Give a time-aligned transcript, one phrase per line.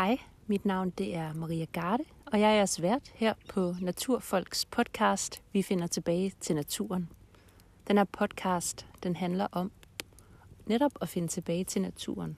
[0.00, 5.42] Hej, mit navn det er Maria Garde, og jeg er vært her på Naturfolks podcast
[5.52, 7.08] Vi finder tilbage til naturen.
[7.88, 9.72] Den her podcast, den handler om
[10.66, 12.36] netop at finde tilbage til naturen.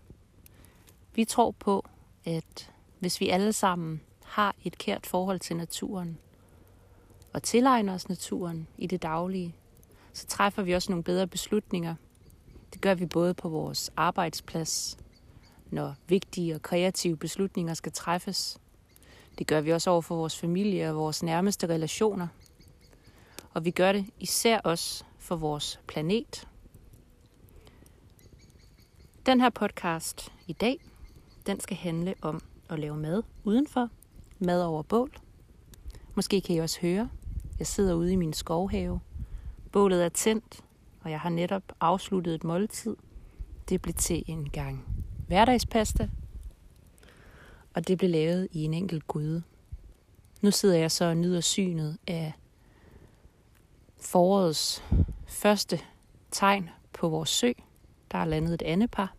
[1.14, 1.84] Vi tror på,
[2.24, 6.18] at hvis vi alle sammen har et kært forhold til naturen,
[7.32, 9.54] og tilegner os naturen i det daglige,
[10.12, 11.94] så træffer vi også nogle bedre beslutninger.
[12.72, 14.98] Det gør vi både på vores arbejdsplads,
[15.72, 18.58] når vigtige og kreative beslutninger skal træffes.
[19.38, 22.28] Det gør vi også over for vores familie og vores nærmeste relationer.
[23.54, 26.48] Og vi gør det især også for vores planet.
[29.26, 30.84] Den her podcast i dag,
[31.46, 33.88] den skal handle om at lave mad udenfor.
[34.38, 35.10] Mad over bål.
[36.14, 37.10] Måske kan I også høre,
[37.58, 39.00] jeg sidder ude i min skovhave.
[39.72, 40.64] Bålet er tændt,
[41.02, 42.96] og jeg har netop afsluttet et måltid.
[43.68, 46.08] Det blev til en gang hverdagspasta,
[47.74, 49.42] og det blev lavet i en enkelt gryde.
[50.40, 52.32] Nu sidder jeg så og nyder synet af
[54.00, 54.84] forårets
[55.26, 55.80] første
[56.30, 57.52] tegn på vores sø.
[58.12, 59.14] Der er landet et andepar.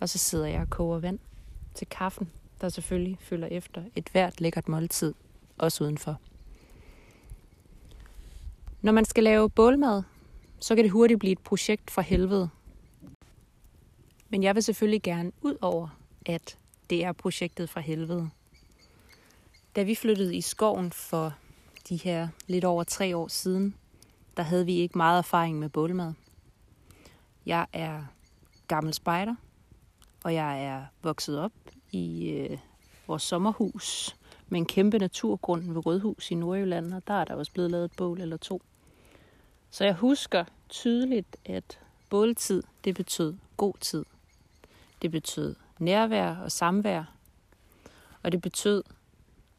[0.00, 1.18] Og så sidder jeg og koger vand
[1.74, 5.14] til kaffen, der selvfølgelig følger efter et hvert lækkert måltid,
[5.58, 6.20] også udenfor.
[8.82, 10.02] Når man skal lave bålmad,
[10.58, 12.48] så kan det hurtigt blive et projekt fra helvede.
[14.28, 15.88] Men jeg vil selvfølgelig gerne ud over,
[16.26, 16.58] at
[16.90, 18.30] det er projektet fra helvede.
[19.76, 21.34] Da vi flyttede i skoven for
[21.88, 23.74] de her lidt over tre år siden,
[24.36, 26.12] der havde vi ikke meget erfaring med bålmad.
[27.46, 28.04] Jeg er
[28.68, 29.34] gammel spejder,
[30.24, 31.52] og jeg er vokset op
[31.92, 32.58] i øh,
[33.06, 34.16] vores sommerhus
[34.48, 37.84] med en kæmpe naturgrund ved Rødhus i Nordjylland, og der er der også blevet lavet
[37.84, 38.62] et bål eller to.
[39.70, 41.78] Så jeg husker tydeligt, at
[42.10, 44.04] båltid, det betød god tid.
[45.02, 47.14] Det betød nærvær og samvær.
[48.22, 48.84] Og det betød,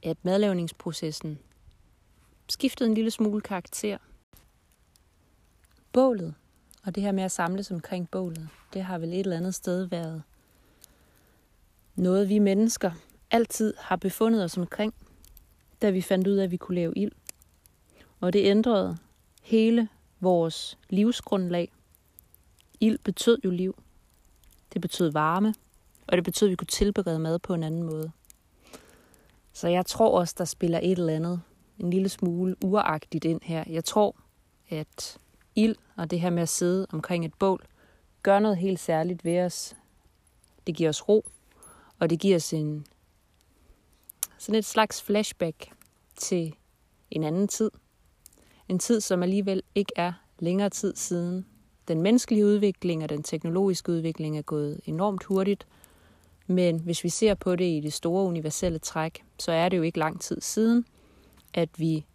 [0.03, 1.39] at madlavningsprocessen
[2.49, 3.97] skiftede en lille smule karakter.
[5.91, 6.35] Bålet,
[6.83, 9.83] og det her med at samles omkring bålet, det har vel et eller andet sted
[9.83, 10.23] været
[11.95, 12.91] noget, vi mennesker
[13.31, 14.93] altid har befundet os omkring,
[15.81, 17.11] da vi fandt ud af, at vi kunne lave ild.
[18.19, 18.97] Og det ændrede
[19.41, 21.71] hele vores livsgrundlag.
[22.79, 23.83] Ild betød jo liv.
[24.73, 25.53] Det betød varme,
[26.07, 28.11] og det betød, at vi kunne tilberede mad på en anden måde.
[29.53, 31.41] Så jeg tror også, der spiller et eller andet
[31.79, 33.63] en lille smule uragtigt ind her.
[33.67, 34.15] Jeg tror,
[34.69, 35.17] at
[35.55, 37.65] ild og det her med at sidde omkring et bål
[38.23, 39.75] gør noget helt særligt ved os.
[40.67, 41.25] Det giver os ro,
[41.99, 42.85] og det giver os en,
[44.37, 45.71] sådan et slags flashback
[46.15, 46.55] til
[47.11, 47.71] en anden tid.
[48.67, 51.45] En tid, som alligevel ikke er længere tid siden,
[51.89, 55.67] den menneskelige udvikling og den teknologiske udvikling er gået enormt hurtigt,
[56.47, 59.81] men hvis vi ser på det i det store universelle træk, så er det jo
[59.81, 60.85] ikke lang tid siden,
[61.53, 62.05] at vi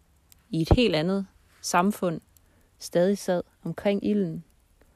[0.49, 1.27] i et helt andet
[1.61, 2.21] samfund
[2.79, 4.43] stadig sad omkring ilden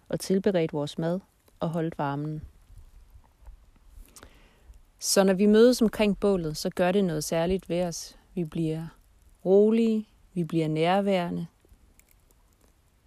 [0.09, 1.19] og tilberedte vores mad
[1.59, 2.41] og holdt varmen.
[4.99, 8.17] Så når vi mødes omkring bålet, så gør det noget særligt ved os.
[8.35, 8.87] Vi bliver
[9.45, 11.47] rolige, vi bliver nærværende,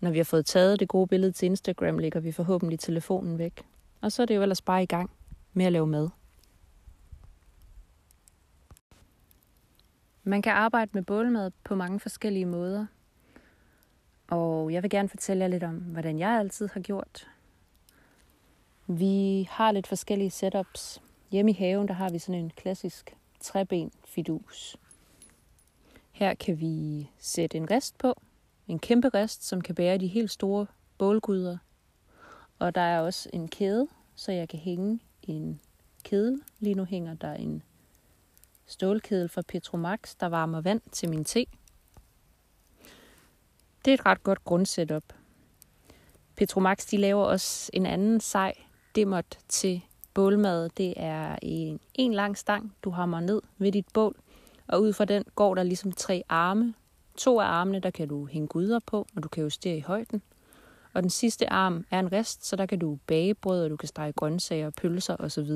[0.03, 3.63] når vi har fået taget det gode billede til Instagram, lægger vi forhåbentlig telefonen væk.
[4.01, 5.11] Og så er det jo ellers bare i gang
[5.53, 6.09] med at lave mad.
[10.25, 12.87] Man kan arbejde med bålmad på mange forskellige måder.
[14.29, 17.29] Og jeg vil gerne fortælle jer lidt om, hvordan jeg altid har gjort.
[18.87, 21.03] Vi har lidt forskellige setups.
[21.31, 24.77] Hjemme i haven, der har vi sådan en klassisk træben fidus.
[26.13, 28.23] Her kan vi sætte en rest på,
[28.69, 30.67] en kæmpe rest, som kan bære de helt store
[30.99, 31.59] bålgryder.
[32.59, 35.61] Og der er også en kæde, så jeg kan hænge en
[36.05, 36.43] kedel.
[36.59, 37.63] Lige nu hænger der en
[38.67, 41.47] stålkedel fra Petromax, der varmer vand til min te.
[43.85, 45.05] Det er et ret godt grundsetup.
[46.37, 48.55] Petromax de laver også en anden sej
[48.95, 49.83] dimmert til
[50.15, 50.69] bålmad.
[50.69, 54.17] Det er en, en lang stang, du hammer ned ved dit bål,
[54.67, 56.75] og ud fra den går der ligesom tre arme,
[57.17, 60.23] To af armene, der kan du hænge gryder på, og du kan justere i højden.
[60.95, 63.77] Og den sidste arm er en rest, så der kan du bage brød, og du
[63.77, 65.51] kan stege grøntsager, pølser osv.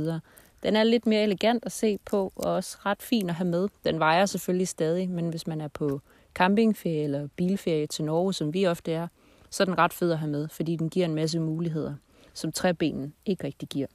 [0.62, 3.68] Den er lidt mere elegant at se på, og også ret fin at have med.
[3.84, 6.00] Den vejer selvfølgelig stadig, men hvis man er på
[6.34, 9.08] campingferie eller bilferie til Norge, som vi ofte er,
[9.50, 11.94] så er den ret fed at have med, fordi den giver en masse muligheder,
[12.34, 13.86] som træbenen ikke rigtig giver.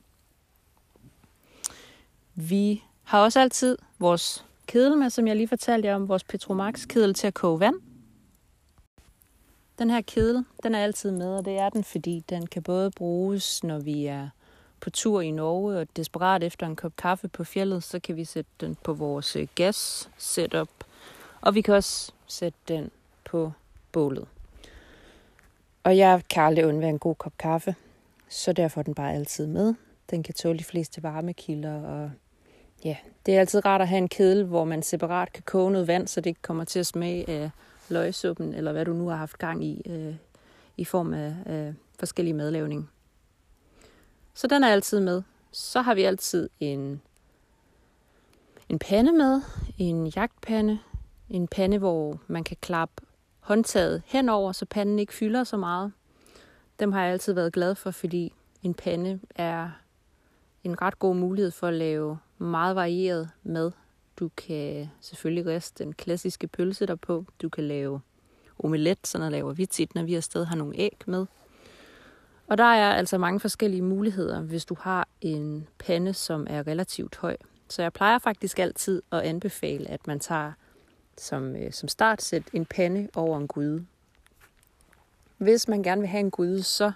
[2.36, 6.88] Vi har også altid vores kedel med, som jeg lige fortalte jer om, vores Petromax
[6.88, 7.76] kedel til at koge vand.
[9.80, 12.92] Den her kedel, den er altid med, og det er den, fordi den kan både
[12.92, 14.30] bruges, når vi er
[14.80, 18.26] på tur i Norge og desperat efter en kop kaffe på fjellet, så kan vi
[18.26, 20.70] sætte den på vores øh, gas setup.
[21.42, 22.92] Og vi kan også sætte den
[23.26, 23.52] på
[23.92, 24.28] bålet.
[25.84, 27.76] Og jeg kan aldrig undvære en god kop kaffe,
[28.30, 29.74] så derfor er den bare altid med.
[30.10, 32.12] Den kan tåle de fleste varmekilder, og
[32.86, 35.88] ja, det er altid rart at have en kedel, hvor man separat kan koge noget
[35.88, 37.50] vand, så det ikke kommer til at smage af
[37.90, 40.16] løgsuppen, eller hvad du nu har haft gang i, øh,
[40.78, 42.90] i form af, øh, forskellige madlavning.
[44.34, 45.22] Så den er altid med.
[45.52, 47.02] Så har vi altid en,
[48.70, 49.42] en pande med,
[49.78, 50.80] en jagtpande,
[51.30, 52.94] en pande, hvor man kan klappe
[53.40, 55.92] håndtaget henover, så panden ikke fylder så meget.
[56.80, 59.70] Dem har jeg altid været glad for, fordi en pande er
[60.64, 63.72] en ret god mulighed for at lave meget varieret mad.
[64.20, 67.26] Du kan selvfølgelig riste den klassiske pølse derpå.
[67.42, 68.02] Du kan lave
[68.60, 71.26] omelet, sådan laver vi tit, når vi afsted har nogle æg med.
[72.48, 77.16] Og der er altså mange forskellige muligheder, hvis du har en pande, som er relativt
[77.16, 77.38] høj.
[77.70, 80.52] Så jeg plejer faktisk altid at anbefale, at man tager
[81.18, 83.86] som, øh, som startsæt en pande over en gryde.
[85.38, 86.92] Hvis man gerne vil have en gryde, så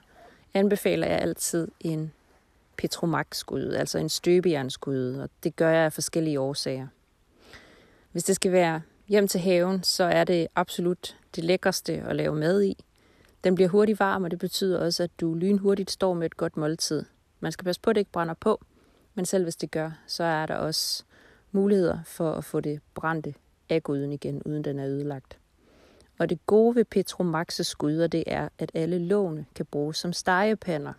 [0.53, 2.13] anbefaler jeg altid en
[2.77, 6.87] Petromax-gryde, altså en støbejernsgryde, og det gør jeg af forskellige årsager.
[8.11, 12.35] Hvis det skal være hjem til haven, så er det absolut det lækreste at lave
[12.35, 12.85] mad i.
[13.43, 16.57] Den bliver hurtigt varm, og det betyder også, at du lynhurtigt står med et godt
[16.57, 17.03] måltid.
[17.39, 18.61] Man skal passe på, at det ikke brænder på,
[19.15, 21.03] men selv hvis det gør, så er der også
[21.51, 23.33] muligheder for at få det brændte
[23.69, 25.37] af gryden igen, uden den er ødelagt.
[26.19, 30.93] Og det gode ved Petromaxes gryder, det er, at alle låne kan bruges som stegepander.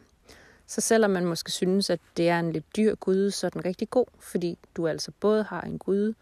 [0.67, 3.65] Så selvom man måske synes, at det er en lidt dyr gryde, så er den
[3.65, 6.15] rigtig god, fordi du altså både har en gryde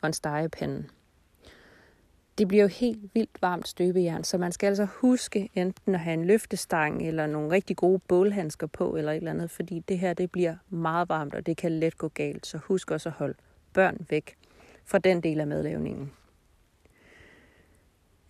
[0.00, 0.84] og en stegepande.
[2.38, 6.14] Det bliver jo helt vildt varmt støbejern, så man skal altså huske enten at have
[6.14, 10.14] en løftestang eller nogle rigtig gode bålhandsker på eller et eller andet, fordi det her
[10.14, 12.46] det bliver meget varmt, og det kan let gå galt.
[12.46, 13.34] Så husk også at holde
[13.72, 14.36] børn væk
[14.84, 16.12] fra den del af madlavningen.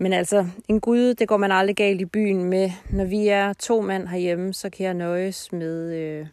[0.03, 2.71] Men altså, en gryde, det går man aldrig galt i byen med.
[2.91, 6.27] Når vi er to mand herhjemme, så kan jeg nøjes med, øh,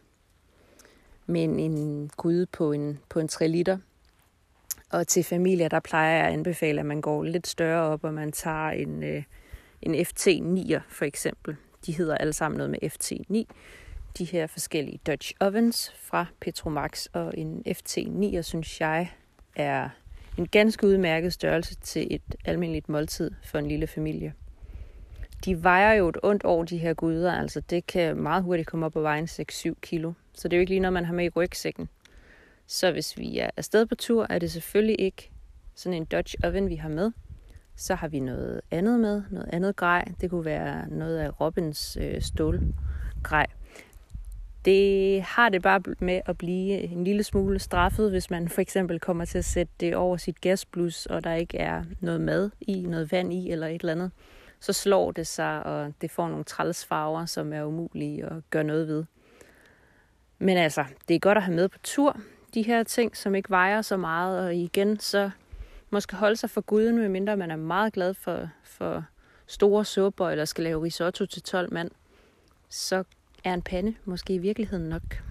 [1.26, 3.78] med en, en gryde på en, på en 3 liter.
[4.92, 8.14] Og til familier, der plejer jeg at anbefale, at man går lidt større op, og
[8.14, 9.24] man tager en, øh,
[9.82, 11.56] en FT9'er for eksempel.
[11.86, 13.54] De hedder alle sammen noget med FT9.
[14.18, 19.12] De her forskellige Dutch ovens fra Petromax, og en FT9'er, synes jeg,
[19.56, 19.90] er
[20.38, 24.34] en ganske udmærket størrelse til et almindeligt måltid for en lille familie.
[25.46, 28.86] De vejer jo et ondt over de her guder, altså det kan meget hurtigt komme
[28.86, 30.14] op på vejen 6-7 kilo.
[30.34, 31.90] Så det er jo ikke lige noget, man har med i rygsækken.
[32.68, 35.32] Så hvis vi er afsted på tur, er det selvfølgelig ikke
[35.76, 37.12] sådan en Dutch oven, vi har med.
[37.76, 40.12] Så har vi noget andet med, noget andet grej.
[40.22, 43.48] Det kunne være noget af Robins øh, stålgrej.
[44.68, 49.00] Det har det bare med at blive en lille smule straffet, hvis man for eksempel
[49.00, 52.82] kommer til at sætte det over sit gasblus, og der ikke er noget mad i,
[52.82, 54.12] noget vand i eller et eller andet.
[54.60, 58.88] Så slår det sig, og det får nogle trælsfarver, som er umulige at gøre noget
[58.88, 59.06] ved.
[60.40, 62.20] Men altså, det er godt at have med på tur,
[62.54, 65.30] de her ting, som ikke vejer så meget, og igen, så
[65.90, 69.06] måske holde sig for guden, medmindre man er meget glad for, for
[69.46, 71.92] store supper, eller skal lave risotto til 12 mand,
[72.70, 73.04] så
[73.44, 75.24] er en pande måske i virkeligheden nok.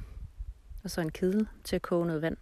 [0.84, 2.36] Og så en kedel til at koge noget vand.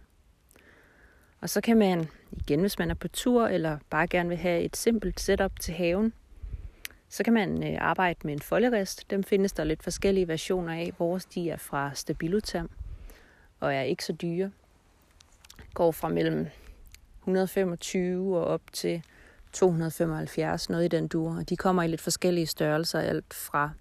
[1.41, 4.61] Og så kan man, igen hvis man er på tur, eller bare gerne vil have
[4.61, 6.13] et simpelt setup til haven,
[7.09, 9.11] så kan man øh, arbejde med en folderist.
[9.11, 10.93] Dem findes der lidt forskellige versioner af.
[10.99, 12.69] Vores de er fra Stabilotam
[13.59, 14.51] og er ikke så dyre.
[15.73, 16.47] Går fra mellem
[17.19, 19.03] 125 og op til
[19.53, 21.35] 275, noget i den dur.
[21.37, 23.71] Og de kommer i lidt forskellige størrelser, alt fra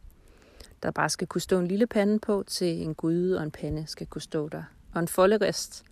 [0.84, 3.84] der bare skal kunne stå en lille pande på, til en gryde og en pande
[3.86, 4.62] skal kunne stå der.
[4.92, 5.84] Og en folderist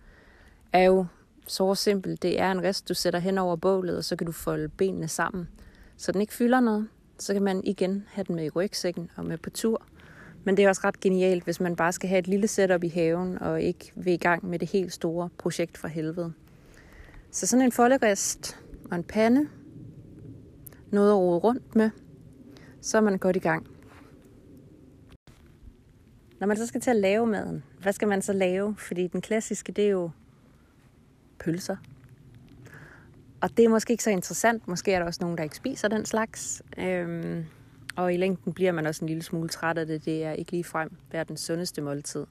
[0.73, 1.05] er jo
[1.47, 2.21] så simpelt.
[2.21, 5.07] Det er en rest, du sætter hen over bålet, og så kan du folde benene
[5.07, 5.49] sammen,
[5.97, 6.87] så den ikke fylder noget.
[7.17, 9.81] Så kan man igen have den med i rygsækken og med på tur.
[10.43, 12.87] Men det er også ret genialt, hvis man bare skal have et lille setup i
[12.87, 16.33] haven, og ikke vil i gang med det helt store projekt fra helvede.
[17.31, 18.57] Så sådan en folderist
[18.91, 19.47] og en pande,
[20.91, 21.89] noget at rode rundt med,
[22.81, 23.72] så er man godt i gang.
[26.43, 28.75] Når man så skal til at lave maden, hvad skal man så lave?
[28.77, 30.09] Fordi den klassiske, det er jo
[31.39, 31.75] pølser.
[33.41, 34.67] Og det er måske ikke så interessant.
[34.67, 36.61] Måske er der også nogen, der ikke spiser den slags.
[36.77, 37.45] Øhm,
[37.95, 40.05] og i længden bliver man også en lille smule træt af det.
[40.05, 42.25] Det er ikke lige frem verdens sundeste måltid.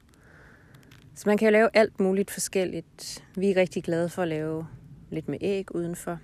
[1.15, 3.23] Så man kan jo lave alt muligt forskelligt.
[3.35, 4.67] Vi er rigtig glade for at lave
[5.09, 6.19] lidt med æg udenfor.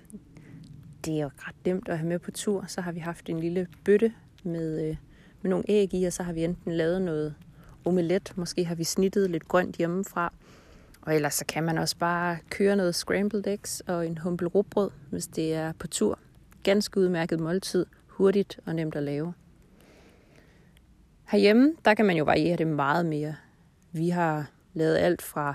[1.04, 2.64] Det er jo ret nemt at have med på tur.
[2.68, 4.96] Så har vi haft en lille bøtte med, øh,
[5.42, 7.34] med nogle æg i, og så har vi enten lavet noget
[7.84, 8.32] omelet.
[8.36, 10.32] Måske har vi snittet lidt grønt hjemmefra.
[11.02, 14.90] Og ellers så kan man også bare køre noget scrambled eggs og en humpel rugbrød,
[15.10, 16.18] hvis det er på tur.
[16.62, 19.34] Ganske udmærket måltid, hurtigt og nemt at lave.
[21.24, 23.34] Herhjemme, der kan man jo variere det meget mere.
[23.92, 25.54] Vi har lavet alt fra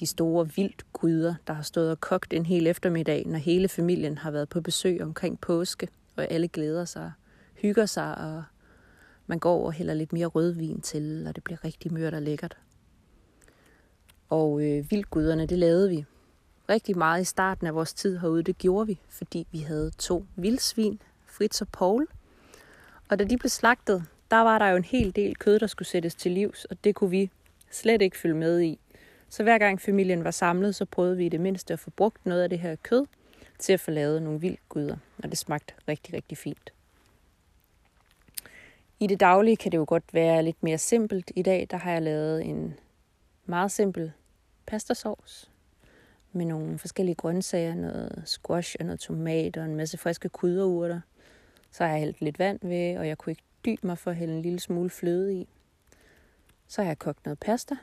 [0.00, 4.18] de store vildt gryder, der har stået og kogt en hel eftermiddag, når hele familien
[4.18, 7.12] har været på besøg omkring påske, og alle glæder sig,
[7.54, 8.42] hygger sig, og
[9.26, 12.56] man går og hælder lidt mere rødvin til, og det bliver rigtig mørt og lækkert.
[14.28, 16.04] Og øh, vildguderne, det lavede vi
[16.68, 18.42] rigtig meget i starten af vores tid herude.
[18.42, 22.06] Det gjorde vi, fordi vi havde to vildsvin, Fritz og Paul.
[23.08, 25.88] Og da de blev slagtet, der var der jo en hel del kød, der skulle
[25.88, 27.30] sættes til livs, og det kunne vi
[27.70, 28.78] slet ikke følge med i.
[29.28, 32.26] Så hver gang familien var samlet, så prøvede vi i det mindste at få brugt
[32.26, 33.06] noget af det her kød
[33.58, 36.72] til at få lavet nogle vildguder, og det smagte rigtig, rigtig fint.
[39.02, 41.30] I det daglige kan det jo godt være lidt mere simpelt.
[41.36, 42.74] I dag der har jeg lavet en
[43.46, 44.12] meget simpel
[44.66, 45.50] pastasauce
[46.32, 51.00] med nogle forskellige grøntsager, noget squash og noget tomat og en masse friske krydderurter.
[51.70, 54.16] Så har jeg hældt lidt vand ved, og jeg kunne ikke dy mig for at
[54.16, 55.48] hælde en lille smule fløde i.
[56.66, 57.76] Så har jeg kogt noget pasta,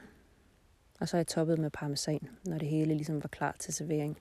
[1.00, 4.18] og så har jeg toppet med parmesan, når det hele ligesom var klar til servering.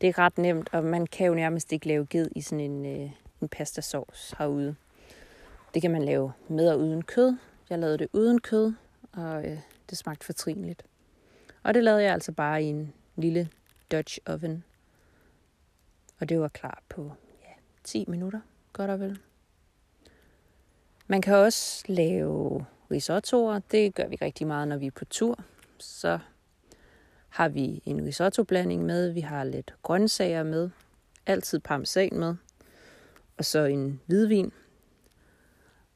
[0.00, 2.86] Det er ret nemt, og man kan jo nærmest ikke lave ged i sådan en,
[2.86, 4.76] øh, en pastasauce herude.
[5.74, 7.36] Det kan man lave med og uden kød.
[7.70, 8.72] Jeg lavede det uden kød,
[9.12, 9.58] og øh,
[9.90, 10.84] det smagte fortrinligt.
[11.62, 13.48] Og det lavede jeg altså bare i en lille
[13.92, 14.64] Dutch oven.
[16.20, 17.12] Og det var klar på
[17.42, 17.52] ja,
[17.84, 18.40] 10 minutter,
[18.72, 19.18] godt og vel.
[21.06, 23.58] Man kan også lave risottoer.
[23.70, 25.38] Det gør vi rigtig meget, når vi er på tur.
[25.78, 26.18] Så
[27.28, 29.10] har vi en risotto-blanding med.
[29.10, 30.70] Vi har lidt grøntsager med.
[31.26, 32.34] Altid parmesan med.
[33.36, 34.52] Og så en hvidvin.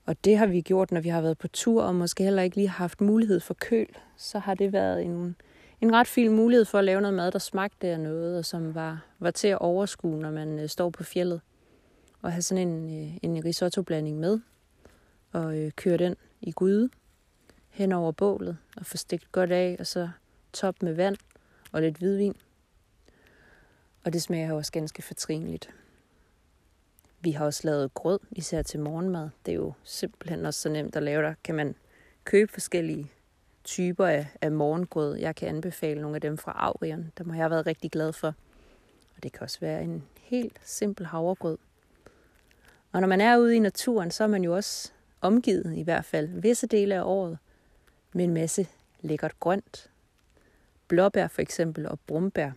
[0.09, 2.57] Og det har vi gjort, når vi har været på tur, og måske heller ikke
[2.57, 3.87] lige haft mulighed for køl.
[4.17, 5.37] Så har det været en,
[5.81, 8.75] en ret fin mulighed for at lave noget mad, der smagte af noget, og som
[8.75, 11.41] var, var til at overskue, når man øh, står på fjellet.
[12.23, 14.41] Og have sådan en, øh, en risotto-blanding med,
[15.33, 16.91] og øh, køre den i gryde
[17.71, 20.09] hen over bålet, og få stegt godt af, og så
[20.53, 21.17] top med vand
[21.73, 22.35] og lidt hvidvin.
[24.05, 25.71] Og det smager også ganske fortrinligt.
[27.21, 29.31] Vi har også lavet grød, især til morgenmad.
[29.47, 31.35] Det er jo simpelthen også så nemt at lave der.
[31.45, 31.75] Kan man
[32.25, 33.11] købe forskellige
[33.65, 35.17] typer af, af morgengrød.
[35.17, 37.13] Jeg kan anbefale nogle af dem fra Aurion.
[37.19, 38.35] Dem har jeg været rigtig glad for.
[39.17, 41.59] Og det kan også være en helt simpel havregrød.
[42.93, 46.05] Og når man er ude i naturen, så er man jo også omgivet, i hvert
[46.05, 47.39] fald visse dele af året,
[48.13, 48.69] med en masse
[49.01, 49.91] lækkert grønt.
[50.89, 52.51] Blåbær for eksempel og brumbær.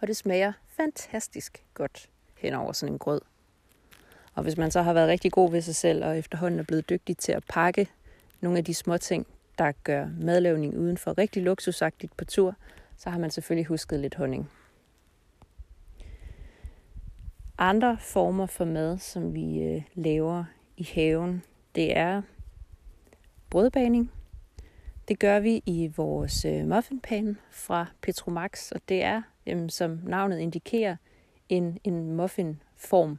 [0.00, 2.08] Og det smager fantastisk godt
[2.44, 3.20] hen over sådan en grød.
[4.34, 6.90] Og hvis man så har været rigtig god ved sig selv, og efterhånden er blevet
[6.90, 7.88] dygtig til at pakke
[8.40, 9.26] nogle af de små ting,
[9.58, 12.54] der gør madlavning udenfor rigtig luksusagtigt på tur,
[12.96, 14.50] så har man selvfølgelig husket lidt honning.
[17.58, 20.44] Andre former for mad, som vi øh, laver
[20.76, 21.42] i haven,
[21.74, 22.22] det er
[23.50, 24.12] brødbaning.
[25.08, 30.38] Det gør vi i vores øh, muffinpan fra Petromax, og det er, jamen, som navnet
[30.38, 30.96] indikerer,
[31.56, 33.18] en, en muffinform.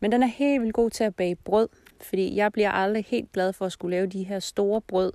[0.00, 1.68] Men den er helt vildt god til at bage brød,
[2.00, 5.12] fordi jeg bliver aldrig helt glad for at skulle lave de her store brød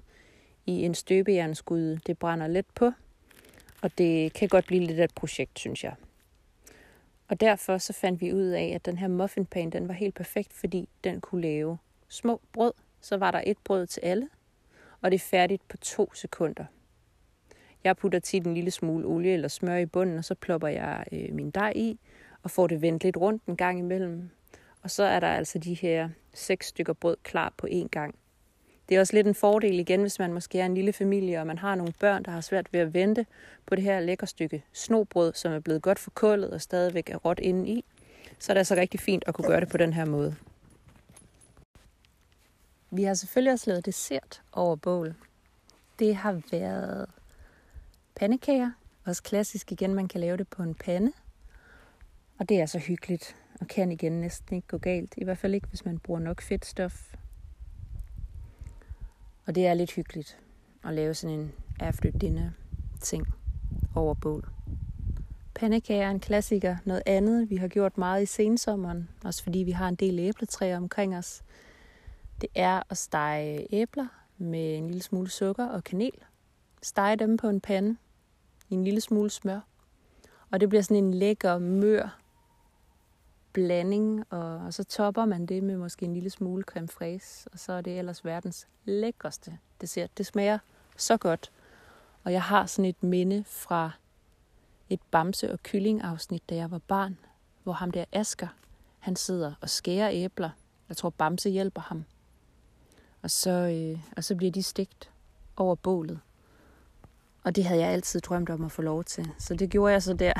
[0.66, 2.00] i en støbejernsgryde.
[2.08, 2.92] Det brænder let på,
[3.82, 5.96] og det kan godt blive lidt af et projekt, synes jeg.
[7.28, 10.54] Og derfor så fandt vi ud af, at den her muffinpan, den var helt perfekt,
[10.54, 11.78] fordi den kunne lave
[12.10, 12.74] små brød.
[13.02, 14.30] Så var der et brød til alle,
[15.02, 16.66] og det er færdigt på to sekunder.
[17.84, 21.06] Jeg putter tit en lille smule olie eller smør i bunden, og så plopper jeg
[21.12, 22.00] øh, min dej i,
[22.44, 24.30] og får det vendt lidt rundt en gang imellem.
[24.84, 28.16] Og så er der altså de her seks stykker brød klar på én gang.
[28.90, 31.48] Det er også lidt en fordel igen, hvis man måske er en lille familie, og
[31.48, 33.26] man har nogle børn, der har svært ved at vente
[33.66, 37.40] på det her lækre stykke snobrød, som er blevet godt forkullet og stadigvæk er råt
[37.40, 37.86] inde i.
[38.40, 40.36] Så er det altså rigtig fint at kunne gøre det på den her måde.
[42.92, 45.16] Vi har selvfølgelig også lavet dessert over bål.
[46.00, 47.10] Det har været
[48.20, 48.72] pandekager.
[49.06, 51.12] Også klassisk igen, man kan lave det på en pande.
[52.40, 55.14] Og det er så hyggeligt, og kan igen næsten ikke gå galt.
[55.18, 57.14] I hvert fald ikke, hvis man bruger nok fedtstof.
[59.46, 60.40] Og det er lidt hyggeligt
[60.84, 62.50] at lave sådan en after dinner
[63.02, 63.28] ting
[63.96, 64.50] over bål.
[65.56, 66.78] Pandekager er en klassiker.
[66.86, 70.78] Noget andet, vi har gjort meget i sensommeren, også fordi vi har en del æbletræer
[70.78, 71.44] omkring os,
[72.42, 74.08] det er at stege æbler
[74.38, 76.14] med en lille smule sukker og kanel.
[76.82, 77.98] Stege dem på en pande
[78.70, 79.60] i en lille smule smør.
[80.52, 82.20] Og det bliver sådan en lækker, mør
[83.54, 87.60] blanding, og, og så topper man det med måske en lille smule creme fraise, og
[87.60, 90.18] så er det ellers verdens lækreste dessert.
[90.18, 90.60] Det smager
[90.98, 91.52] så godt.
[92.24, 93.92] Og jeg har sådan et minde fra
[94.90, 97.18] et bamse- og kyllingafsnit, da jeg var barn,
[97.64, 98.48] hvor ham der Asker,
[99.00, 100.50] han sidder og skærer æbler.
[100.90, 102.06] Jeg tror, Bamse hjælper ham.
[103.22, 105.12] Og så, øh, og så bliver de stegt
[105.58, 106.20] over bålet.
[107.44, 109.32] Og det havde jeg altid drømt om at få lov til.
[109.40, 110.34] Så det gjorde jeg så der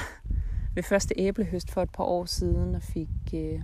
[0.76, 3.62] ved første æblehøst for et par år siden, og fik, øh,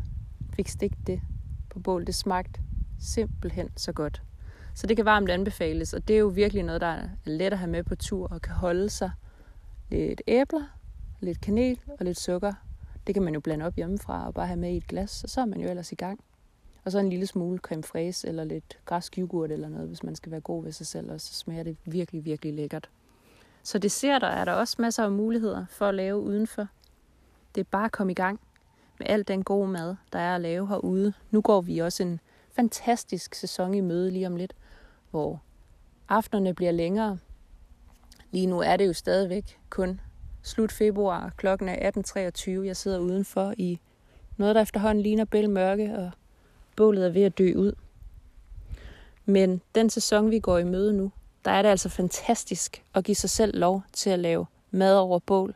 [0.55, 1.21] fik stegt det
[1.69, 2.07] på bål.
[2.07, 2.61] Det smagte
[2.99, 4.21] simpelthen så godt.
[4.75, 7.57] Så det kan varmt anbefales, og det er jo virkelig noget, der er let at
[7.57, 9.11] have med på tur og kan holde sig.
[9.91, 10.77] Lidt æbler,
[11.19, 12.53] lidt kanel og lidt sukker.
[13.07, 15.29] Det kan man jo blande op hjemmefra og bare have med i et glas, og
[15.29, 16.19] så er man jo ellers i gang.
[16.85, 20.15] Og så en lille smule creme fraise eller lidt græsk yoghurt eller noget, hvis man
[20.15, 22.89] skal være god ved sig selv, og så smager det virkelig, virkelig lækkert.
[23.63, 26.67] Så det ser der er der også masser af muligheder for at lave udenfor.
[27.55, 28.39] Det er bare at komme i gang
[28.99, 31.13] med al den gode mad, der er at lave herude.
[31.31, 32.19] Nu går vi også en
[32.51, 34.53] fantastisk sæson i møde lige om lidt,
[35.11, 35.41] hvor
[36.09, 37.17] aftenerne bliver længere.
[38.31, 39.99] Lige nu er det jo stadigvæk kun
[40.41, 41.33] slut februar.
[41.37, 42.51] Klokken er 18.23.
[42.51, 43.79] Jeg sidder udenfor i
[44.37, 46.11] noget, der efterhånden ligner bæl mørke, og
[46.75, 47.73] bålet er ved at dø ud.
[49.25, 51.11] Men den sæson, vi går i møde nu,
[51.45, 55.19] der er det altså fantastisk at give sig selv lov til at lave mad over
[55.19, 55.55] bål.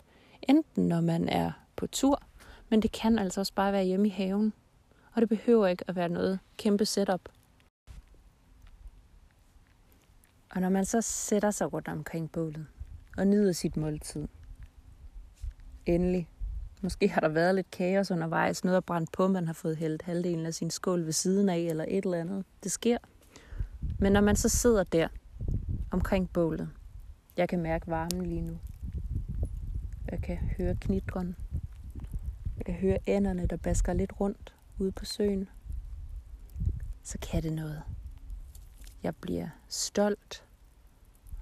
[0.50, 2.22] Enten når man er på tur,
[2.70, 4.53] men det kan altså også bare være hjemme i haven.
[5.13, 7.29] Og det behøver ikke at være noget kæmpe setup.
[10.56, 12.67] Og når man så sætter sig rundt omkring bålet
[13.17, 14.27] og nyder sit måltid,
[15.86, 16.29] endelig.
[16.82, 20.01] Måske har der været lidt kaos undervejs, noget at brændt på, man har fået hældt
[20.01, 22.46] halvdelen af sin skål ved siden af, eller et eller andet.
[22.63, 22.98] Det sker.
[24.00, 25.08] Men når man så sidder der
[25.91, 26.70] omkring bålet,
[27.38, 28.60] jeg kan mærke varmen lige nu.
[30.12, 31.36] Jeg kan høre knitren.
[32.58, 35.50] Jeg kan høre ænderne, der basker lidt rundt ude på søen.
[37.03, 37.82] Så kan det noget.
[39.03, 40.46] Jeg bliver stolt,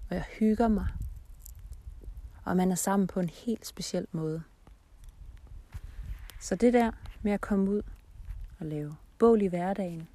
[0.10, 0.88] og jeg hygger mig
[2.46, 4.44] og man er sammen på en helt speciel måde.
[6.40, 7.82] Så det der med at komme ud
[8.60, 10.08] og lave bål i hverdagen,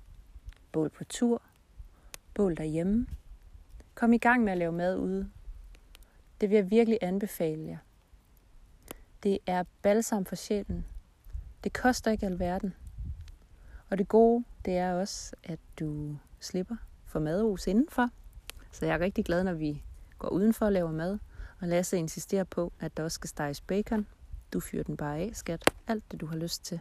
[0.73, 1.43] bål på tur,
[2.35, 3.07] bål derhjemme,
[3.95, 5.31] kom i gang med at lave mad ude.
[6.41, 7.79] Det vil jeg virkelig anbefale jer.
[9.23, 10.87] Det er balsam for sjælen.
[11.65, 12.75] Det koster ikke alverden.
[13.91, 16.77] Og det gode, det er også, at du slipper
[17.07, 18.11] for madhus indenfor.
[18.73, 19.83] Så jeg er rigtig glad, når vi
[20.19, 21.19] går udenfor og laver mad,
[21.61, 24.07] og Lasse insisterer på, at der også skal steges bacon.
[24.53, 25.65] Du fyrer den bare af, skat.
[25.87, 26.81] Alt det, du har lyst til.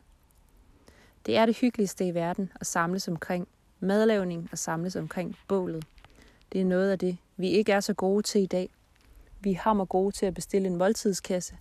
[1.26, 3.48] Det er det hyggeligste i verden at samles omkring
[3.80, 5.86] madlavning og samles omkring bålet.
[6.52, 8.70] Det er noget af det, vi ikke er så gode til i dag.
[9.40, 11.58] Vi hammer gode til at bestille en måltidskasse,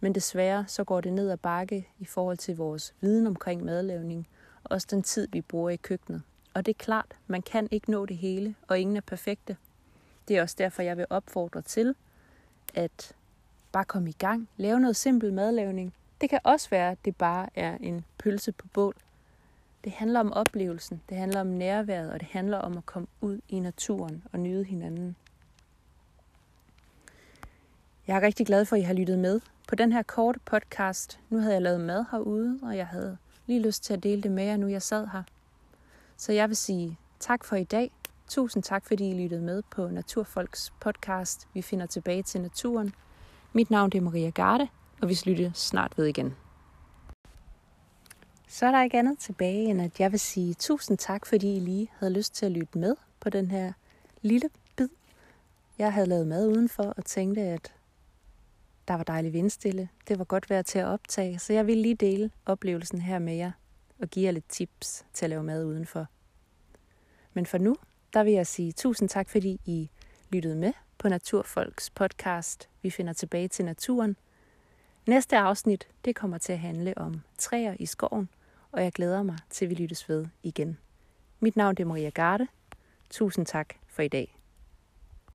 [0.00, 4.28] men desværre så går det ned ad bakke i forhold til vores viden omkring madlavning,
[4.64, 6.22] og også den tid, vi bruger i køkkenet.
[6.54, 9.56] Og det er klart, man kan ikke nå det hele, og ingen er perfekte.
[10.28, 11.94] Det er også derfor, jeg vil opfordre til,
[12.74, 13.12] at
[13.72, 15.94] bare komme i gang, lave noget simpel madlavning.
[16.20, 18.94] Det kan også være, at det bare er en pølse på bål.
[19.86, 23.40] Det handler om oplevelsen, det handler om nærværet, og det handler om at komme ud
[23.48, 25.16] i naturen og nyde hinanden.
[28.06, 31.20] Jeg er rigtig glad for, at I har lyttet med på den her korte podcast.
[31.30, 34.30] Nu havde jeg lavet mad herude, og jeg havde lige lyst til at dele det
[34.30, 35.22] med jer, nu jeg sad her.
[36.16, 37.90] Så jeg vil sige tak for i dag.
[38.28, 41.48] Tusind tak, fordi I lyttede med på Naturfolks podcast.
[41.54, 42.94] Vi finder tilbage til naturen.
[43.52, 44.68] Mit navn er Maria Garde,
[45.02, 46.45] og vi lytter snart ved igen.
[48.46, 51.60] Så er der ikke andet tilbage, end at jeg vil sige tusind tak, fordi I
[51.60, 53.72] lige havde lyst til at lytte med på den her
[54.22, 54.88] lille bid.
[55.78, 57.74] Jeg havde lavet mad udenfor og tænkte, at
[58.88, 59.88] der var dejlig vindstille.
[60.08, 63.34] Det var godt vejr til at optage, så jeg vil lige dele oplevelsen her med
[63.34, 63.52] jer
[63.98, 66.06] og give jer lidt tips til at lave mad udenfor.
[67.34, 67.76] Men for nu,
[68.12, 69.90] der vil jeg sige tusind tak, fordi I
[70.30, 72.68] lyttede med på Naturfolks podcast.
[72.82, 74.16] Vi finder tilbage til naturen.
[75.06, 78.28] Næste afsnit, det kommer til at handle om træer i skoven,
[78.76, 80.78] og jeg glæder mig til, vi lyttes ved igen.
[81.40, 82.46] Mit navn er Maria Garde.
[83.10, 84.35] Tusind tak for i dag.